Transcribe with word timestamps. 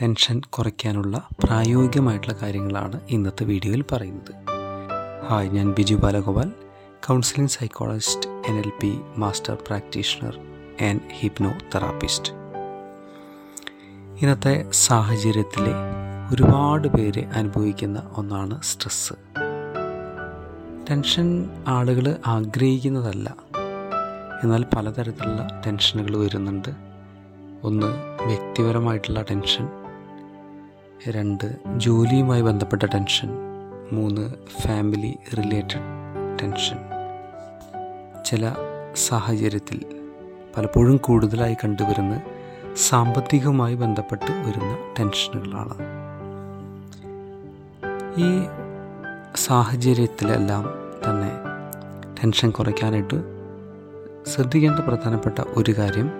Tension 0.00 0.40
കുറയ്ക്കാനുള്ള 0.50 1.28
പ്രായോഗികമായിട്ടുള്ള 1.44 2.34
കാര്യങ്ങളാണ് 2.42 3.00
ഇന്നത്തെ 3.08 3.44
വീഡിയോയിൽ 3.44 3.84
പറയുന്നത്. 3.92 4.32
ഹായ് 5.28 5.48
ഞാൻ 5.48 5.72
Biju 5.72 5.94
Balagopal 5.94 6.48
counselling 7.06 7.50
psychologist 7.50 8.28
N 8.48 8.56
L 8.58 8.70
P 8.82 8.90
master 9.18 9.54
practitioner 9.68 10.34
and 10.88 11.00
hypnotherapist 11.74 12.32
ഇന്നത്തെ 14.22 14.54
സാഹചര്യത്തിലെ 14.72 15.74
ഒരുപാട് 16.32 16.88
പേര് 16.88 17.24
അനുഭവിക്കുന്ന 17.34 18.02
ഒന്നാണ് 18.16 18.62
സ്ട്രെസ്സ് 18.62 19.16
ടെൻഷൻ 20.90 21.50
ആളുകൾ 21.68 22.16
ആഗ്രഹിക്കുന്നതല്ല. 22.26 23.28
എന്നാൽ 24.42 24.64
പലതരത്തിലുള്ള 24.76 25.62
ടെൻഷനുകൾ 25.66 26.16
വരുന്നുണ്ട്. 26.16 26.72
ഒന്ന് 27.64 27.90
വ്യക്തിപരമായിട്ടുള്ള 28.26 29.20
ടെൻഷൻ 29.22 29.85
രണ്ട് 31.08 31.56
ജോലിയുമായി 31.76 32.42
ബന്ധപ്പെട്ട 32.42 32.82
ടെൻഷൻ. 32.82 33.28
മൂന്ന് 33.92 34.30
ഫാമിലി 34.62 35.18
റിലേറ്റഡ് 35.38 35.80
ടെൻഷൻ. 36.42 36.76
ചില 38.24 38.52
സാഹചര്യത്തിൽ 38.96 39.80
പലപ്പോഴും 40.56 40.96
കൂടുതലായി 40.96 41.54
കണ്ടുവരുന്ന 41.54 42.22
സാമ്പത്തികവുമായി 42.76 43.74
ബന്ധപ്പെട്ട് 43.74 44.32
വരുന്ന 44.32 44.94
ടെൻഷനുകളാണ്. 44.98 45.74
ഈ 48.16 48.46
സാഹചര്യത്തിലെല്ലാം 49.36 50.64
തന്നെ 51.04 51.30
ടെൻഷൻ 52.22 52.50
കുറയ്ക്കാനായിട്ട് 52.50 53.22
ശ്രദ്ധിക്കേണ്ട 54.26 54.78
പ്രധാനപ്പെട്ട 54.78 55.38
ഒരു 55.38 55.72
കാര്യം 55.78 56.10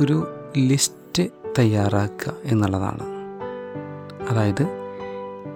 ഒരു 0.00 0.34
ലിസ്റ്റ് 0.56 1.22
തയ്യാറാക്കുക 1.58 2.32
എന്നുള്ളതാണ്. 2.44 3.13
അതായത് 4.30 4.66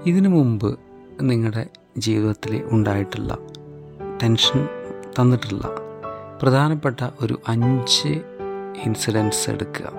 ഇതിനു 0.06 0.28
മുമ്പ് 0.28 0.78
നിങ്ങളുടെ 1.20 1.66
ജീവിതത്തിൽ 1.98 2.64
ഉണ്ടായിട്ടുള്ള 2.70 3.38
ടെൻഷൻ 4.22 4.68
തന്നിട്ടുള്ള 5.20 5.70
പ്രധാനപ്പെട്ട 6.42 7.00
ഒരു 7.20 7.40
അഞ്ച് 7.48 8.08
ഇൻസിഡൻസ് 8.86 9.50
എടുക്കുക. 9.50 9.92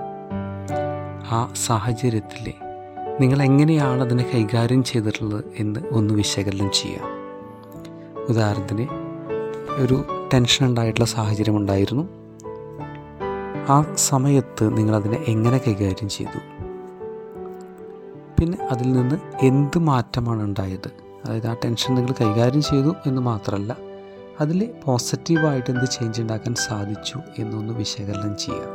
ആ 1.32 1.54
സാഹചര്യത്തിൽ 1.56 2.54
നിങ്ങൾ 3.20 3.42
എങ്ങനെയാണ് 3.42 4.02
അതിനെ 4.02 4.32
കൈകാര്യം 4.34 4.84
ചെയ്തിട്ടുള്ളത് 4.84 5.44
എന്ന് 5.56 5.80
ഒന്ന് 5.92 6.14
വിശകലനം 6.14 6.72
ചെയ്യുക. 6.72 7.02
ഉദാഹരണത്തിന് 8.30 8.88
ഒരു 9.78 10.06
ടെൻഷൻ 10.34 10.66
ഉണ്ടായിട്ടുള്ള 10.66 11.08
സാഹചര്യം 11.08 11.58
ഉണ്ടായിരുന്നു. 11.58 12.10
ആ 13.70 13.94
സമയത്ത് 13.96 14.78
നിങ്ങളതിനെ 14.78 15.26
എങ്ങനെ 15.28 15.58
കൈകാര്യം 15.58 16.10
ചെയ്തു? 16.10 16.59
പിന്നെ 18.40 18.58
അതിൽ 18.72 18.92
നിന്ന് 18.92 19.16
എന്ത് 19.42 19.80
മാറ്റമാണ് 19.80 20.44
ഉണ്ടായത്? 20.44 20.88
അതായത് 21.26 21.48
ആ 21.48 21.54
ടെൻഷൻ 21.54 21.96
നിങ്ങൾ 21.96 22.14
കൈകാര്യം 22.22 22.62
ചെയ്തു 22.62 22.96
എന്ന് 23.06 23.22
മാത്രമല്ല 23.22 23.78
അതിൽ 24.42 24.74
പോസിറ്റീവായിട്ട് 24.86 25.70
എന്ത് 25.72 25.86
ചേഞ്ച് 25.86 26.22
ഉണ്ടാക്കാൻ 26.22 26.56
സാധിച്ചു 26.56 27.18
എന്നൊന്ന് 27.38 27.74
വിശകലനം 27.74 28.38
ചെയ്യുക. 28.38 28.68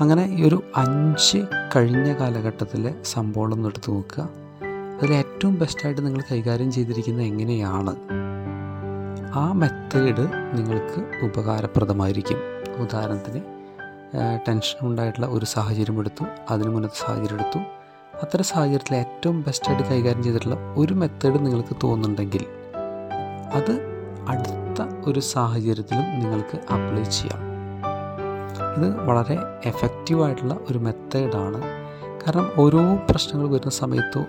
അങ്ങനെ 0.00 0.24
ഈ 0.24 0.48
ഒരു 0.48 0.62
അഞ്ച് 0.76 1.38
കഴിഞ്ഞ 1.76 2.12
കാലഘട്ടത്തിലെ 2.20 2.94
സംഭവം 3.04 3.52
ഒന്ന് 3.52 3.68
എടുത്ത് 3.68 3.90
നോക്കുക. 3.90 4.28
അതിൽ 4.98 5.12
ഏറ്റവും 5.14 5.58
ബെസ്റ്റായിട്ട് 5.58 6.06
നിങ്ങൾ 6.06 6.22
കൈകാര്യം 6.32 6.72
ചെയ്തിരിക്കുന്നത് 6.72 7.26
എങ്ങനെയാണ്? 7.26 7.94
ആ 9.34 9.52
മെത്തേഡ് 9.52 10.24
നിങ്ങൾക്ക് 10.58 11.00
ഉപകാരപ്രദമായിരിക്കും. 11.24 12.38
ഉദാഹരണത്തിന് 12.82 13.42
ടെൻഷൻ 14.48 14.88
ഉണ്ടായിട്ടുള്ള 14.88 15.26
ഒരു 15.26 15.44
സാഹചര്യം 15.44 15.98
എടുത്തു 15.98 16.24
അതിന് 16.50 16.70
മുന്നത്തെ 16.70 17.06
സാഹചര്യം 17.06 17.38
എടുത്തു 17.40 17.60
അത്തരം 18.22 18.44
സാഹചര്യത്തിൽ 18.44 18.94
ഏറ്റവും 18.94 19.42
ബെസ്റ്റായിട്ട് 19.42 19.84
കൈകാര്യം 19.88 20.22
ചെയ്തിട്ടുള്ള 20.22 20.56
ഒരു 20.76 20.94
മെത്തേഡ് 20.94 21.46
നിങ്ങൾക്ക് 21.46 21.76
തോന്നുന്നുണ്ടെങ്കിൽ 21.82 22.44
അത് 23.54 23.72
അടുത്ത 24.28 24.86
ഒരു 25.06 25.20
സാഹചര്യത്തിലും 25.20 26.06
നിങ്ങൾക്ക് 26.20 26.56
അപ്ലൈ 26.72 27.02
ചെയ്യാം. 27.02 27.40
ഇത് 28.76 28.88
വളരെ 29.00 29.36
എഫക്റ്റീവായിട്ടുള്ള 29.64 30.54
ഒരു 30.70 30.78
മെത്തേഡാണ് 30.78 31.60
കാരണം 32.22 32.48
ഓരോ 32.56 32.82
പ്രശ്നങ്ങൾ 33.10 33.46
വരുന്ന 33.48 33.70
സമയത്തും 33.70 34.26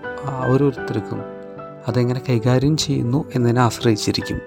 ഓരോരുത്തർക്കും 0.52 1.20
അതെങ്ങനെ 1.88 2.22
കൈകാര്യം 2.28 2.76
ചെയ്യുന്നു 2.76 3.24
എന്നതിനെ 3.34 3.60
ആശ്രയിച്ചിരിക്കും. 3.60 4.40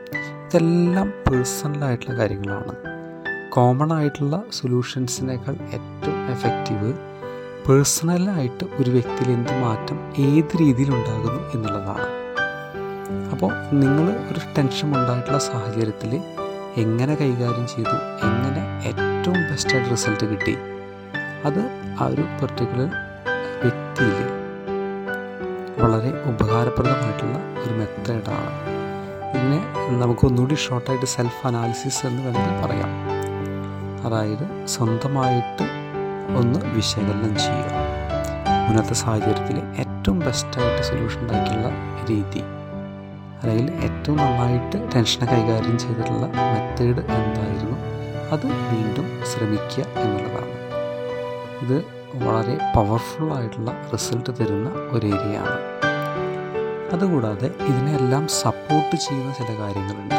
ഇതെല്ലാം 0.46 1.14
പേഴ്സണലായിട്ടുള്ള 1.28 2.20
കാര്യങ്ങളാണ്. 2.20 2.76
കോമൺ 3.50 3.94
ആയിട്ടുള്ള 3.94 4.44
സൊല്യൂഷൻസിനേക്കാൾ 4.52 5.58
ഏറ്റവും 5.74 6.18
എഫക്റ്റീവ് 6.32 6.90
പേഴ്സണലായിട്ട് 7.68 8.66
ഒരു 8.80 8.90
വ്യക്തിയിൽ 8.90 9.32
എന്ത് 9.32 9.54
മാറ്റം 9.62 9.98
ഏത് 10.18 10.52
രീതിയിൽ 10.60 10.90
ഉണ്ടാകുന്നു 10.96 11.52
എന്നുള്ളതാണ്. 11.54 12.08
അപ്പോൾ 13.32 13.52
നിങ്ങൾ 13.74 14.06
ഒരു 14.32 14.40
ടെൻഷൻ 14.58 14.88
ഉണ്ടായിട്ടുള്ള 15.00 15.38
സാഹചര്യത്തിൽ 15.38 16.12
എങ്ങനെ 16.78 17.16
കൈകാര്യം 17.16 17.68
ചെയ്തു 17.68 17.96
എങ്ങനെ 18.28 18.64
ഏറ്റവും 18.90 19.40
ബെസ്റ്റായിട്ട് 19.52 19.92
റിസൾട്ട് 19.92 20.26
കിട്ടി 20.32 20.56
അത് 21.46 21.62
ആ 22.00 22.06
ഒരു 22.06 22.22
പെർട്ടിക്കുലർ 22.42 22.90
വ്യക്തിയിൽ 23.64 24.28
വളരെ 25.82 26.12
ഉപകാരപ്രദമായിട്ടുള്ള 26.32 27.38
ഒരു 27.64 27.74
മെത്തേഡാണ്. 27.80 28.52
ഇതിനെ 29.38 29.60
നമുക്കൊന്നുകൂടി 30.04 30.56
ഷോർട്ടായിട്ട് 30.56 31.06
സെൽഫ് 31.06 31.48
അനാലിസിസ് 31.48 32.06
എന്ന് 32.06 32.22
വേണമെങ്കിൽ 32.24 32.62
പറയാം. 32.66 32.92
അതായത് 34.08 34.68
സ്വന്തമായിട്ട് 34.68 35.85
ഒന്ന് 36.36 36.60
വിശകലനം 36.66 37.36
ചെയ്യുക. 37.38 37.72
മുന്നത്തെ 38.68 38.94
സാഹചര്യത്തിൽ 38.94 39.58
ഏറ്റവും 39.80 40.20
ബെസ്റ്റായിട്ട് 40.20 40.84
സൊല്യൂഷൻ 40.84 41.22
ഉണ്ടാക്കിയുള്ള 41.22 41.70
രീതി 42.10 42.42
അല്ലെങ്കിൽ 43.42 43.74
ഏറ്റവും 43.74 44.18
നന്നായിട്ട് 44.18 44.96
ടെൻഷൻ 44.96 45.28
കൈകാര്യം 45.28 45.78
ചെയ്തിട്ടുള്ള 45.80 46.26
മെത്തേഡ് 46.26 47.02
എന്തായിരുന്നു? 47.18 47.78
അത് 48.32 48.46
വീണ്ടും 48.46 49.08
ശ്രമിക്കുക 49.26 49.84
എന്നുള്ളതാണ്. 50.00 50.56
ഇത് 51.66 51.78
വളരെ 52.26 52.58
പവർഫുൾ 52.76 53.34
ആയിട്ടുള്ള 53.34 53.72
റിസൾട്ട് 53.94 54.30
തരുന്ന 54.40 54.70
ഒരു 54.70 55.06
ഏരിയയാണ് 55.06 55.60
അതുകൂടാതെ 56.94 57.46
ഇതിനെല്ലാം 57.46 58.28
സപ്പോർട്ട് 58.28 58.96
ചെയ്യുന്ന 58.96 59.34
ചില 59.34 59.60
കാര്യങ്ങളുണ്ട്. 59.60 60.16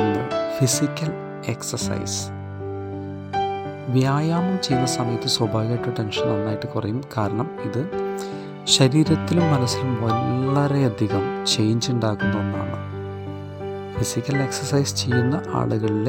ഒന്ന് 0.00 0.22
ഫിസിക്കൽ 0.58 1.12
എക്സസൈസ് 1.46 2.33
വ്യായാമം 3.88 4.62
ചെയ്യുന്ന 4.62 4.86
സമയത്ത് 4.86 5.28
സ്വാഭാവികമായിട്ട് 5.28 5.98
ടെൻഷൻ 5.98 6.28
നന്നായിട്ട് 6.28 6.66
കുറയും. 6.66 7.02
കാരണം 7.16 7.48
ഇത് 7.64 7.82
ശരീരത്തിലും 8.64 9.52
മനസ്സിലും 9.52 10.02
വളരെയധികം 10.02 11.44
ചേഞ്ച് 11.44 11.90
ഉണ്ടാക്കുന്ന 11.92 12.36
ഒന്നാണ്. 12.36 12.76
ഫിസിക്കൽ 13.98 14.36
എക്സസൈസ് 14.42 14.96
ചെയ്യുന്ന 14.96 15.42
ആളുകളിൽ 15.54 16.06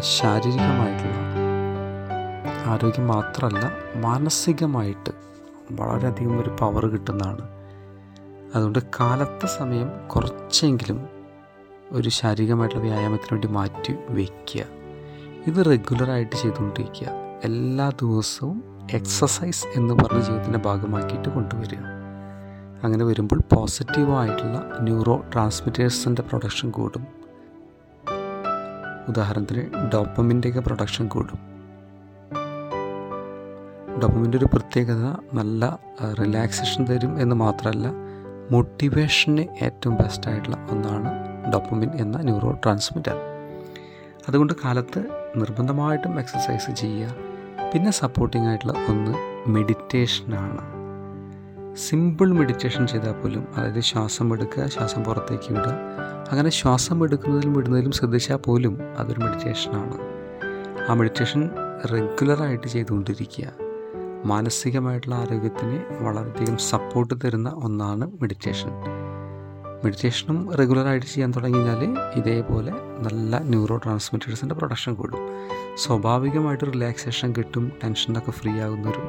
ശാരീരികമായിട്ടുള്ള 0.00 1.16
ആരോഗ്യം 2.66 3.08
മാത്രമല്ല 3.08 3.72
മാനസികമായിട്ട് 3.96 5.12
വളരെയധികം 5.72 6.40
ഒരു 6.40 6.50
പവർ 6.60 6.86
കിട്ടുന്നതാണ്. 6.86 7.44
അതുകൊണ്ട് 8.54 8.78
കാലത്തെ 9.00 9.46
സമയം 9.46 9.90
കുറച്ചെങ്കിലും 10.08 11.08
ഒരു 11.92 12.08
ശാരീരികമായിട്ടുള്ള 12.08 12.84
വ്യായാമത്തിന് 12.84 13.32
വേണ്ടി 13.32 13.48
മാറ്റി 13.48 13.92
വയ്ക്കുക 14.10 14.83
ഇത് 15.46 15.66
റെഗുലറായിട്ട് 15.66 16.36
ചെയ്തുകൊണ്ടിരിക്കുക. 16.36 17.08
എല്ലാ 17.44 17.88
ദിവസവും 17.88 18.86
എക്സസൈസ് 18.92 19.66
എന്ന് 19.66 19.94
പറഞ്ഞ 19.94 20.20
ജീവിതത്തിന്റെ 20.20 20.58
ഭാഗമാക്കിയിട്ട് 20.58 21.28
കൊണ്ടുവരിക. 21.28 21.78
അങ്ങനെ 22.84 23.04
വരുമ്പോൾ 23.04 23.40
പോസിറ്റീവായിട്ടുള്ള 23.54 24.78
ന്യൂറോ 24.80 25.24
ട്രാൻസ്മിറ്റേഴ്സിന്റെ 25.32 26.22
പ്രൊഡക്ഷൻ 26.22 26.70
കൂടും. 26.70 27.06
ഉദാഹരണത്തിന് 29.08 29.90
ഡോപ്പമിന്റെയൊക്കെ 29.94 30.60
പ്രൊഡക്ഷൻ 30.60 31.08
കൂടും. 31.08 31.38
ഡോപ്പമിന്റെ 34.02 34.38
ഒരു 34.38 34.44
പ്രത്യേകത 34.44 35.04
നല്ല 35.34 35.78
റിലാക്സേഷൻ 36.20 36.84
തരും 36.84 37.20
എന്ന് 37.20 37.36
മാത്രമല്ല 37.36 37.88
മോട്ടിവേഷന് 38.50 39.44
ഏറ്റവും 39.62 39.96
ബെസ്റ്റായിട്ടുള്ള 39.96 40.68
ഒന്നാണ് 40.70 41.10
ഡോപ്പമിൻ 41.52 41.90
എന്ന 41.94 42.18
ന്യൂറോ 42.18 42.52
ട്രാൻസ്മിറ്റർ 42.52 43.16
അതുകൊണ്ട് 44.28 44.52
കാലത്ത് 44.64 45.23
നിർബന്ധമായിട്ടും 45.36 46.18
എക്സസൈസ് 46.18 46.70
ചെയ്യുക. 46.70 47.14
പിന്നെ 47.74 47.90
സപ്പോർട്ടിംഗ് 47.90 48.48
ആയിട്ടുള്ള 48.48 48.74
ഒന്ന് 48.88 49.14
മെഡിറ്റേഷനാണ് 49.50 50.74
സിമ്പിൾ 51.76 52.32
മെഡിറ്റേഷൻ 52.32 52.86
ചെയ്താൽ 52.86 53.12
പോലും 53.12 53.46
അതായത് 53.56 53.80
ശ്വാസം 53.80 54.34
എടുക്കുക 54.34 54.66
ശ്വാസം 54.66 55.04
പുറത്തേക്ക് 55.04 55.52
വിടുക. 55.52 55.72
അങ്ങനെ 56.30 56.50
ശ്വാസം 56.50 57.04
എടുക്കുന്നതിലും 57.04 57.54
വിടുന്നതിലും 57.54 57.92
ശ്രദ്ധിച്ചാൽ 57.92 58.36
പോലും 58.36 58.78
അതൊരു 58.98 59.20
മെഡിറ്റേഷനാണ് 59.20 59.98
ആ 60.90 60.94
മെഡിറ്റേഷൻ 60.94 61.50
റെഗുലറായിട്ട് 61.92 62.68
ചെയ്തുകൊണ്ടിരിക്കുക. 62.68 63.46
മാനസികമായിട്ടുള്ള 64.26 65.14
ആരോഗ്യത്തിന് 65.14 66.04
വളരെയധികം 66.04 66.56
സപ്പോർട്ട് 66.56 67.14
തരുന്ന 67.24 67.48
ഒന്നാണ് 67.48 68.06
മെഡിറ്റേഷൻ 68.20 68.70
മെഡിറ്റേഷനും 69.84 70.56
റെഗുലറായിട്ട് 70.56 71.06
ചെയ്യാൻ 71.06 71.30
തുടങ്ങി 71.30 71.58
കഴിഞ്ഞാൽ 71.58 71.98
ഇതേപോലെ 72.16 72.72
നല്ല 72.98 73.38
ന്യൂറോ 73.38 73.76
ട്രാൻസ്മിറ്റേഴ്സിന്റെ 73.76 74.54
പ്രൊഡക്ഷൻ 74.54 74.94
കൂടും. 74.94 75.18
സ്വാഭാവികമായിട്ട് 75.74 76.64
റിലാക്സേഷൻ 76.64 77.34
കിട്ടും 77.38 77.72
ടെൻഷനൊക്കെ 77.84 78.30
ഫ്രീ 78.30 78.52
ആകുന്നൊരു 78.60 79.02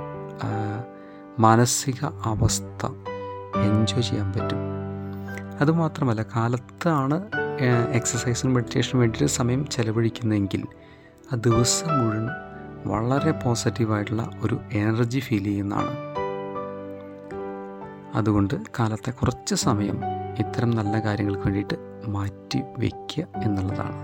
മാനസിക 1.40 2.06
അവസ്ഥ 2.06 2.86
എൻജോയ് 3.56 4.04
ചെയ്യാൻ 4.04 4.34
പറ്റും. 4.34 4.58
അതുമാത്രമല്ല 5.62 6.24
കാലത്താണ് 6.24 7.18
എക്സസൈസിനും 7.92 8.54
മെഡിറ്റേഷനും 8.54 9.00
വേണ്ടിയിട്ട് 9.00 9.34
സമയം 9.34 9.68
ചെലവഴിക്കുന്നതെങ്കിൽ 9.68 10.64
ആ 11.34 11.36
ദിവസം 11.36 11.92
മുഴുവൻ 12.00 12.26
വളരെ 12.86 13.32
പോസിറ്റീവായിട്ടുള്ള 13.32 14.30
ഒരു 14.42 14.60
എനർജി 14.72 15.20
ഫീൽ 15.20 15.44
ചെയ്യുന്നതാണ്. 15.44 15.94
അതുകൊണ്ട് 18.16 18.54
കാലത്തെ 18.80 19.12
കുറച്ച് 19.12 19.56
സമയം 19.56 19.98
ഇത്തരം 20.40 20.70
നല്ല 20.70 21.00
കാര്യങ്ങൾക്ക് 21.00 21.44
വേണ്ടിയിട്ട് 21.44 21.78
മാറ്റി 22.08 22.60
വയ്ക്കുക 22.78 23.42
എന്നുള്ളതാണ്. 23.44 24.00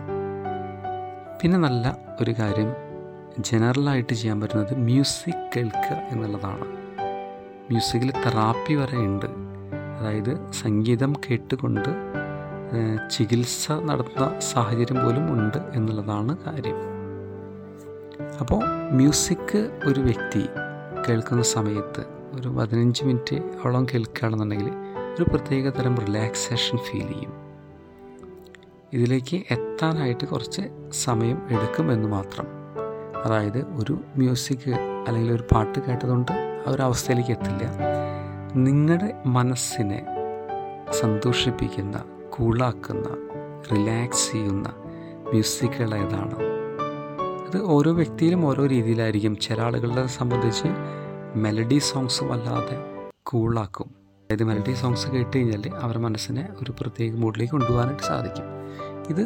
പിന്നെ 1.41 1.57
നല്ല 1.57 1.97
ഒരു 2.21 2.31
കാര്യം 2.31 2.69
ജനറലായിട്ട് 3.39 4.13
ചെയ്യാൻ 4.13 4.41
പറ്റുന്നത് 4.41 4.73
മ്യൂസിക് 4.75 5.49
കേൾക്കുക 5.55 5.97
എന്നുള്ളതാണ്. 6.09 6.65
മ്യൂസിക്കിൽ 7.69 8.11
തെറാപ്പി 8.11 8.73
വരെ 8.73 8.97
ഉണ്ട്. 8.97 9.25
അതായത് 9.99 10.51
സംഗീതം 10.51 11.13
കേട്ടുകൊണ്ട് 11.13 11.89
ചികിത്സ 13.11 13.71
നടത്തുന്ന 13.71 14.39
സാഹചര്യം 14.39 15.05
പോലും 15.05 15.33
ഉണ്ട് 15.33 15.57
എന്നുള്ളതാണ് 15.73 16.37
കാര്യം. 16.37 16.79
അപ്പോൾ 18.39 18.63
മ്യൂസിക് 18.91 19.79
ഒരു 19.85 19.99
വ്യക്തി 19.99 20.43
കേൾക്കുന്ന 21.07 21.43
സമയത്ത് 21.43 22.03
ഒരു 22.39 22.47
പതിനഞ്ച് 22.47 23.03
മിനിറ്റ് 23.05 23.37
ഓളം 23.65 23.85
കേൾക്കുകയാണെന്നുണ്ടെങ്കിൽ 23.85 24.69
ഒരു 25.11 25.23
പ്രത്യേക 25.23 25.69
തരം 25.69 25.95
റിലാക്സേഷൻ 25.95 26.77
ഫീൽ 26.77 27.07
ചെയ്യും. 27.07 27.33
ഇതിലേക്ക് 28.93 29.37
എത്താനായിട്ട് 29.51 30.25
കുറച്ച് 30.25 30.61
സമയം 30.91 31.47
എടുക്കും 31.51 31.91
എന്ന് 31.91 32.07
മാത്രം. 32.07 32.47
അതായത് 33.25 33.57
ഒരു 33.57 33.97
മ്യൂസിക് 34.17 34.71
അല്ലെങ്കിൽ 35.07 35.33
ഒരു 35.33 35.43
പാട്ട് 35.51 35.79
കേട്ടതുകൊണ്ട് 35.79 36.63
ആ 36.67 36.71
ഒരു 36.71 36.81
അവസ്ഥയിലേക്ക് 36.81 37.31
എത്തില്ല. 37.31 37.61
നിങ്ങളുടെ 38.55 39.23
മനസ്സിനെ 39.25 40.05
സന്തോഷിപ്പിക്കുന്ന 40.91 42.03
കൂളാക്കുന്ന 42.29 43.07
റിലാക്സ് 43.71 44.31
ചെയ്യുന്ന 44.31 44.73
മ്യൂസിക്കുകൾ 45.29 45.95
ഏതാണ്? 45.95 46.35
അത് 47.47 47.61
ഓരോ 47.61 47.91
വ്യക്തിയിലും 47.91 48.45
ഓരോ 48.45 48.65
രീതിയിലായിരിക്കും. 48.65 49.35
ചില 49.35 49.61
ആളുകളെ 49.61 50.07
സംബന്ധിച്ച് 50.07 50.67
മെലഡി 51.35 51.77
സോങ്സ് 51.77 52.23
വല്ലാതെ 52.23 53.07
കൂളാക്കും. 53.23 54.00
അതായത് 54.31 54.43
മെലഡി 54.43 54.73
സോങ്സ് 54.73 55.07
കേട്ട് 55.07 55.37
കഴിഞ്ഞാൽ 55.37 55.63
അവരുടെ 55.81 56.01
മനസ്സിനെ 56.03 56.49
ഒരു 56.61 56.71
പ്രത്യേക 56.71 57.15
മൂഡിലേക്ക് 57.15 57.51
കൊണ്ടുപോകാനായിട്ട് 57.51 58.03
സാധിക്കും. 58.03 58.45
ഇത് 59.09 59.23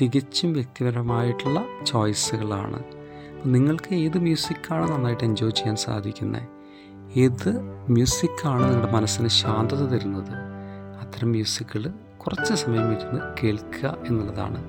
തികച്ചും 0.00 0.52
വ്യക്തിപരമായിട്ടുള്ള 0.52 1.64
ചോയ്സുകളാണ്. 1.86 2.82
നിങ്ങൾക്ക് 3.46 3.94
ഏത് 3.94 4.18
മ്യൂസിക്കാണ് 4.18 4.92
നന്നായിട്ട് 4.92 5.24
എൻജോയ് 5.24 5.52
ചെയ്യാൻ 5.52 5.76
സാധിക്കുന്നത്? 5.76 6.42
ഏത് 7.18 7.48
മ്യൂസിക്കാണ് 7.88 8.62
നിങ്ങളുടെ 8.64 8.92
മനസ്സിന് 8.92 9.28
ശാന്തത 9.28 9.82
തരുന്നത്? 9.86 10.34
അത്തരം 11.00 11.30
മ്യൂസിക്കുകൾ 11.30 11.90
കുറച്ച് 12.16 12.54
സമയം 12.54 12.92
ഇരുന്ന് 12.92 13.20
കേൾക്കുക 13.42 13.96
എന്നുള്ളതാണ്. 14.08 14.62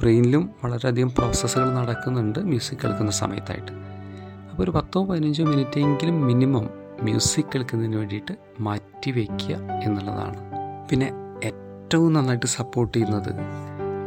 ബ്രെയിനിലും 0.00 0.50
വളരെയധികം 0.64 1.10
പ്രോസസ്സുകൾ 1.18 1.74
നടക്കുന്നുണ്ട് 1.74 2.38
മ്യൂസിക് 2.38 2.78
കേൾക്കുന്ന 2.84 3.10
സമയത്തായിട്ട്. 3.10 3.72
അപ്പോൾ 4.50 4.62
ഒരു 4.62 4.70
പത്തോ 4.70 5.04
പതിനഞ്ചോ 5.04 5.44
മിനിറ്റ് 5.44 5.78
എങ്കിലും 5.78 6.26
മിനിമം 6.26 6.81
മ്യൂസിക് 7.02 7.44
കേൾക്കുന്നതിന് 7.44 7.96
വേണ്ടിയിട്ട് 7.96 8.34
മാറ്റി 8.60 9.10
വയ്ക്കുക 9.10 9.54
എന്നുള്ളതാണ്. 9.82 10.40
പിന്നെ 10.90 11.08
ഏറ്റവും 11.44 12.12
നന്നായിട്ട് 12.12 12.46
സപ്പോർട്ട് 12.46 12.98
ചെയ്യുന്നത് 12.98 13.32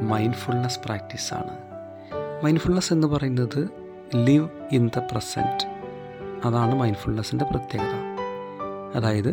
മൈൻഡ്ഫുൾനെസ് 0.01 0.79
പ്രാക്ടീസാണ് 0.85 1.53
മൈൻഡ്ഫുൾനെസ് 2.43 2.93
എന്ന് 2.93 3.07
പറയുന്നത് 3.07 3.69
ലിവ് 4.15 4.49
ഇൻ 4.71 4.91
ദ 4.97 4.99
പ്രസന്റ് 5.11 5.65
അതാണ് 6.45 6.75
മൈൻഡ്ഫുൾനെസ്സിന്റെ 6.75 7.45
പ്രത്യേകത. 7.45 7.93
അതായത് 8.95 9.31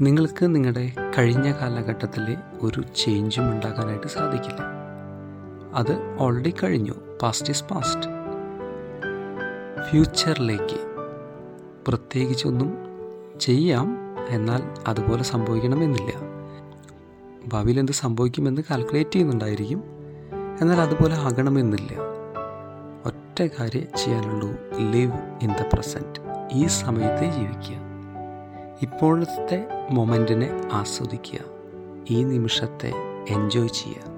നിങ്ങൾക്ക് 0.00 0.54
നിങ്ങളുടെ 0.54 0.92
കഴിഞ്ഞ 1.18 1.52
കാലഘട്ടത്തിലെ 1.52 2.36
ഒരു 2.62 2.82
ചേഞ്ചും 2.96 3.50
ഉണ്ടാക്കാനായിട്ട് 3.50 4.06
സാധിക്കില്ല. 4.06 4.62
അത് 5.74 5.92
ഓൾറെഡി 6.18 6.54
കഴിഞ്ഞു 6.62 6.92
പാസ്റ്റ് 7.22 7.50
ഈസ് 7.50 7.64
പാസ്റ്റ് 7.64 8.08
ഫ്യൂച്ചറിലേക്ക് 9.90 10.91
പ്രത്യേകിച്ചൊന്നും 11.88 12.74
ചെയ്യാം 13.40 13.96
എന്നാൽ 14.28 14.62
അതുപോലെ 14.86 15.22
സംഭവിക്കണമെന്നില്ല. 15.22 16.12
ഭാവിയിൽ 17.46 17.78
എന്ത് 17.78 17.92
സംഭവിക്കുമെന്ന് 17.92 18.62
കാൽക്കുലേറ്റ് 18.70 19.10
ചെയ്യുന്നുണ്ടായിരിക്കും. 19.10 19.82
എന്നാൽ 20.60 20.80
അതുപോലെ 20.80 21.14
ആകണമെന്നില്ല. 21.14 21.90
ഒറ്റ 23.06 23.48
കാര്യം 23.60 23.86
ചെയ്യാനുള്ളൂ. 23.98 24.50
ലിവ് 24.90 25.12
ഇൻ 25.42 25.52
ദ 25.52 25.62
പ്രസന്റ് 25.72 26.20
ഈ 26.52 26.66
സമയത്തെ 26.66 27.38
ജീവിക്കുക. 27.38 27.76
ഇപ്പോഴത്തെ 28.82 29.88
മൊമെന്റിനെ 29.90 30.68
ആസ്വദിക്കുക. 30.72 31.38
ഈ 32.10 32.24
നിമിഷത്തെ 32.24 32.92
എൻജോയ് 33.28 33.68
ചെയ്യുക. 33.68 34.12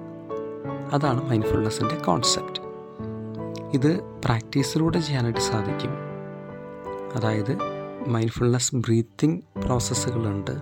അതാണ് 0.93 1.29
മൈൻഡ്ഫുൾനെസ്സിന്റെ 1.29 1.95
കോൺസെപ്റ്റ് 1.95 2.59
ഇത് 3.73 3.99
പ്രാക്ടീസിലൂടെ 4.25 4.99
ചെയ്യാനായിട്ട് 4.99 5.39
സാധിക്കും. 5.39 6.04
അതായത് 7.15 7.57
മൈൻഡ്ഫുൾനെസ് 8.07 8.75
ബ്രീത്തിങ് 8.75 9.41
പ്രോസസ്സുകളുണ്ട് 9.57 10.55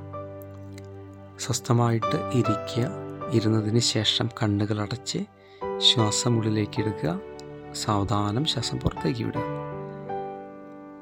സ്വസ്ഥമായിട്ട് 1.40 2.18
ഇരിക്കുക 2.34 2.90
ഇരുന്നതിന് 3.32 3.80
ശേഷം 3.80 4.30
കണ്ണുകൾ 4.44 4.82
അടച്ച് 4.82 5.18
ശ്വാസം 5.78 6.38
ഉള്ളിലേക്ക് 6.38 6.80
എടുക്കുക 6.82 7.20
സാവധാനം 7.74 8.46
ശ്വാസം 8.46 8.80
പുറത്തേക്ക് 8.80 9.24
വിടുക. 9.24 9.42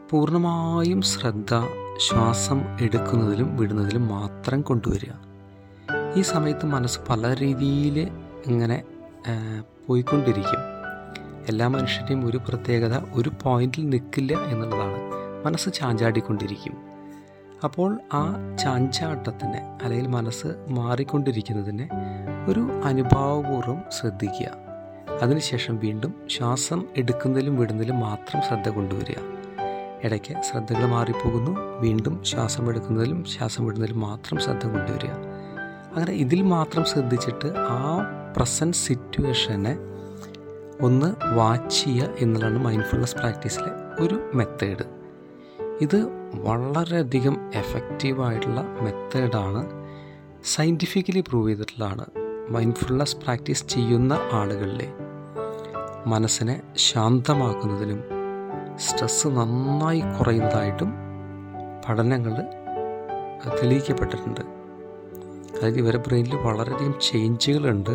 പൂർണമായും 0.10 1.02
ശ്രദ്ധ 1.02 1.54
ശ്വാസം 1.98 2.62
എടുക്കുന്നതിലും 2.82 3.58
വിടുന്നതിലും 3.58 4.08
മാത്രം 4.08 4.62
കൊണ്ടുവരിക. 4.62 5.14
ഈ 6.18 6.22
സമയത്ത് 6.22 6.66
മനസ്സ് 6.66 7.00
പല 7.10 7.34
രീതിയിൽ 7.34 8.00
ഇങ്ങനെ 8.48 8.84
പോയിക്കൊണ്ടിരിക്കും. 9.88 10.62
എല്ലാ 11.50 11.68
മനുഷ്യന്റെയും 11.68 12.26
ഒരു 12.26 12.38
പ്രത്യേകത 12.38 12.96
ഒരു 13.14 13.32
പോയിന്റിൽ 13.44 13.90
നിൽക്കില്ല 13.90 14.34
എന്നുള്ളതാണ്. 14.42 15.21
മനസ്സ് 15.46 15.70
ചാഞ്ചാടിക്കൊണ്ടിരിക്കും. 15.74 16.78
അപ്പോൾ 17.64 18.00
ആ 18.14 18.36
ചാഞ്ചാട്ടത്തിന് 18.64 19.84
അല്ലെങ്കിൽ 19.84 20.08
മനസ്സ് 20.08 20.48
മാറിക്കൊണ്ടിരിക്കുന്നതിനെ 20.70 21.90
ഒരു 22.48 22.82
അനുഭാവപൂർവം 22.84 23.84
ശ്രദ്ധിക്കുക. 24.00 24.52
അതിനുശേഷം 25.22 25.78
വീണ്ടും 25.78 26.14
ശ്വാസം 26.30 26.84
എടുക്കുന്നതിലും 26.98 27.60
വിടുന്നതിലും 27.60 28.00
മാത്രം 28.00 28.42
ശ്രദ്ധ 28.48 28.70
കൊണ്ടുവരിക. 28.70 29.16
ഇടയ്ക്ക് 30.04 30.42
ശ്രദ്ധകൾ 30.42 30.86
മാറിപ്പോകുന്നു. 30.86 31.52
വീണ്ടും 31.80 32.24
ശ്വാസം 32.24 32.70
എടുക്കുന്നതിലും 32.70 33.24
ശ്വാസം 33.24 33.66
വിടുന്നതിലും 33.66 34.00
മാത്രം 34.00 34.40
ശ്രദ്ധ 34.40 34.66
കൊണ്ടുവരിക. 34.66 35.10
അങ്ങനെ 35.96 36.12
ഇതിൽ 36.12 36.42
മാത്രം 36.42 36.86
ശ്രദ്ധിച്ചിട്ട് 36.86 37.54
ആ 37.58 38.04
പ്രസന്റ് 38.38 38.78
സിറ്റുവേഷനെ 38.78 39.78
ഒന്ന് 40.82 41.16
വാച്ച് 41.36 41.84
ചെയ്യുക 41.84 42.10
എന്നുള്ളതാണ് 42.20 42.60
മൈൻഡ്ഫുൾനെസ് 42.60 43.16
പ്രാക്ടീസിലെ 43.16 44.04
ഒരു 44.04 44.32
മെത്തേഡ്. 44.34 45.01
ഇത് 45.82 46.00
വളരെയധികം 46.34 47.52
എഫക്റ്റീവായിട്ടുള്ള 47.54 48.62
മെത്തേഡാണ് 48.82 49.62
സയന്റിഫിക്കലി 50.44 51.24
പ്രൂവ് 51.30 51.50
ചെയ്തിട്ടുള്ളതാണ്. 51.50 52.06
മൈൻഡ്ഫുൾനെസ് 52.50 53.16
പ്രാക്ടീസ് 53.16 53.66
ചെയ്യുന്ന 53.68 54.14
ആളുകളിലെ 54.32 54.88
മനസ്സിനെ 56.08 56.62
ശാന്തമാക്കുന്നതിലും 56.76 58.00
സ്ട്രെസ്സ് 58.76 59.28
നന്നായി 59.28 60.00
കുറയുന്നതായിട്ടും 60.00 60.92
പഠനങ്ങൾ 61.90 62.36
തെളിയിക്കപ്പെട്ടിട്ടുണ്ട്. 63.62 64.42
അതായത് 65.56 65.78
ഇവരുടെ 65.78 66.04
ബ്രെയിനിൽ 66.08 66.36
വളരെയധികം 66.36 66.94
ചേഞ്ചുകളുണ്ട് 67.02 67.94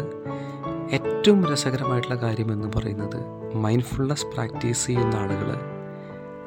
ഏറ്റവും 0.96 1.52
രസകരമായിട്ടുള്ള 1.52 2.16
കാര്യം 2.16 2.52
എന്ന് 2.52 2.68
പറയുന്നത് 2.76 3.18
മൈൻഡ്ഫുൾനെസ് 3.54 4.26
പ്രാക്ടീസ് 4.26 4.86
ചെയ്യുന്ന 4.86 5.14
ആളുകൾ 5.14 5.75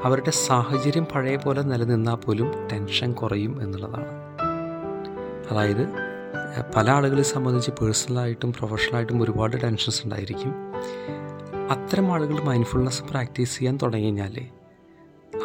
അവരുടെ 0.04 0.32
സാഹചര്യം 0.32 1.08
പഴയ 1.16 1.36
പോലെ 1.36 1.62
നിലനിന്നാൽ 1.62 2.16
പോലും 2.16 2.68
ടെൻഷൻ 2.72 3.14
കുറയും 3.14 3.62
എന്നുള്ളതാണ്. 3.62 4.08
അതായത് 5.52 5.90
പല 6.76 6.90
ആളുകളെ 6.90 7.22
സംബന്ധിച്ച് 7.22 7.72
പേഴ്സണലായിട്ടും 7.72 8.54
പ്രൊഫഷണലായിട്ടും 8.54 9.24
ഒരുപാട് 9.24 9.64
ടെൻഷൻസ് 9.64 10.04
ഉണ്ടായിരിക്കും. 10.04 10.56
അത്തരം 11.70 12.14
ആളുകൾ 12.14 12.44
മൈൻഡ്ഫുൾനെസ് 12.44 13.04
പ്രാക്ടീസ് 13.04 13.60
ചെയ്യാൻ 13.60 13.80
തുടങ്ങി 13.82 14.04
കഴിഞ്ഞാൽ 14.04 14.46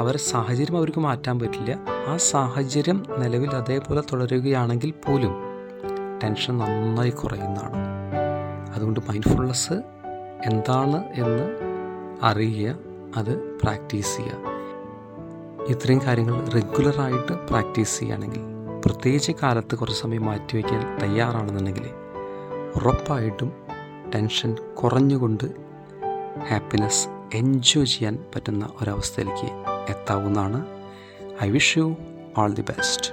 അവരുടെ 0.01 0.19
സാഹചര്യം 0.19 0.77
അവർക്ക് 0.77 0.99
മാറ്റാൻ 0.99 1.39
പറ്റില്ല. 1.39 1.79
ആ 2.09 2.17
സാഹചര്യം 2.17 3.03
നിലവിൽ 3.19 3.51
അതേപോലെ 3.51 4.03
തുടരുകയാണെങ്കിൽ 4.13 4.91
പോലും 4.91 5.35
ടെൻഷൻ 6.23 6.59
നന്നായി 6.59 7.11
കുറയുന്നതാണ്. 7.11 7.77
അതുകൊണ്ട് 8.75 9.01
മൈൻഡ്ഫുൾനെസ് 9.01 9.73
എന്താണ് 10.45 11.05
എന്ന് 11.15 11.51
അറിയുക. 12.23 12.94
അത് 13.17 13.39
പ്രാക്ടീസ് 13.63 14.17
ചെയ്യുക. 14.17 14.55
ഇത്രയും 15.69 16.01
കാര്യങ്ങൾ 16.07 16.49
റെഗുലറായിട്ട് 16.49 17.33
പ്രാക്ടീസ് 17.33 17.99
ചെയ്യുകയാണെങ്കിൽ 17.99 18.41
പ്രത്യേകിച്ച് 18.85 19.33
കാലത്ത് 19.43 19.77
കുറച്ച് 19.77 20.01
സമയം 20.01 20.25
മാറ്റിവെക്കാൻ 20.25 20.99
തയ്യാറാണെന്നുണ്ടെങ്കിൽ 20.99 21.87
ഉറപ്പായിട്ടും 22.77 23.53
ടെൻഷൻ 24.15 24.57
കുറഞ്ഞുകൊണ്ട് 24.75 25.45
ഹാപ്പിനെസ് 26.49 27.09
എൻജോയ് 27.35 27.87
ചെയ്യാൻ 27.87 28.19
പറ്റുന്ന 28.35 28.69
ഒരവസ്ഥയിലേക്ക് 28.83 29.49
എത്താവുന്നതാണ്. 29.91 30.67
I 31.43 31.51
wish 31.51 31.79
you 31.79 31.97
all 32.39 32.53
the 32.55 32.61
best 32.61 33.11